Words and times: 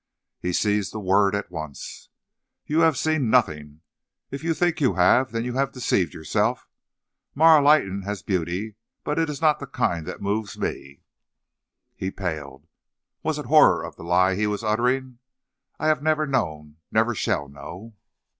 "He 0.39 0.51
seized 0.51 0.91
the 0.93 0.99
word 0.99 1.35
at 1.35 1.51
once. 1.51 2.09
"'You 2.65 2.79
have 2.79 2.97
seen 2.97 3.29
nothing. 3.29 3.81
If 4.31 4.43
you 4.43 4.55
think 4.55 4.81
you 4.81 4.95
have, 4.95 5.31
then 5.31 5.45
have 5.45 5.53
you 5.53 5.71
deceived 5.71 6.15
yourself. 6.15 6.67
Marah 7.35 7.63
Leighton 7.63 8.01
has 8.01 8.23
beauty, 8.23 8.77
but 9.03 9.19
it 9.19 9.29
is 9.29 9.41
not 9.41 9.61
a 9.61 9.67
kind 9.67 10.07
that 10.07 10.19
moves 10.19 10.57
me' 10.57 11.03
"He 11.95 12.09
paled. 12.09 12.65
Was 13.21 13.37
it 13.37 13.45
horror 13.45 13.85
of 13.85 13.95
the 13.95 14.03
lie 14.03 14.33
he 14.33 14.47
was 14.47 14.63
uttering? 14.63 15.19
I 15.77 15.85
have 15.85 16.01
never 16.01 16.25
known, 16.25 16.77
never 16.91 17.13
shall 17.13 17.47
know. 17.47 17.93